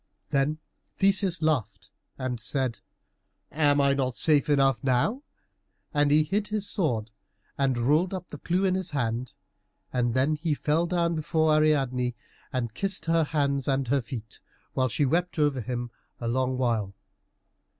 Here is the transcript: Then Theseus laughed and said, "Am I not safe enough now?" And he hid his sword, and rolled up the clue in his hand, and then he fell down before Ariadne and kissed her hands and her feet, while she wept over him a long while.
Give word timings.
Then 0.31 0.57
Theseus 0.97 1.43
laughed 1.43 1.91
and 2.17 2.39
said, 2.39 2.79
"Am 3.51 3.79
I 3.79 3.93
not 3.93 4.15
safe 4.15 4.49
enough 4.49 4.83
now?" 4.83 5.21
And 5.93 6.09
he 6.09 6.23
hid 6.23 6.47
his 6.47 6.67
sword, 6.67 7.11
and 7.55 7.77
rolled 7.77 8.11
up 8.11 8.29
the 8.29 8.39
clue 8.39 8.65
in 8.65 8.73
his 8.73 8.89
hand, 8.89 9.33
and 9.93 10.15
then 10.15 10.33
he 10.37 10.55
fell 10.55 10.87
down 10.87 11.13
before 11.13 11.53
Ariadne 11.53 12.15
and 12.51 12.73
kissed 12.73 13.05
her 13.05 13.25
hands 13.25 13.67
and 13.67 13.89
her 13.89 14.01
feet, 14.01 14.39
while 14.73 14.89
she 14.89 15.05
wept 15.05 15.37
over 15.37 15.61
him 15.61 15.91
a 16.19 16.27
long 16.27 16.57
while. 16.57 16.95